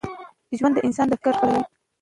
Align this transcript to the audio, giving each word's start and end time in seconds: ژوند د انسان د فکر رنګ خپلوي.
ژوند 0.57 0.73
د 0.77 0.79
انسان 0.87 1.07
د 1.09 1.13
فکر 1.19 1.31
رنګ 1.31 1.37
خپلوي. 1.39 1.61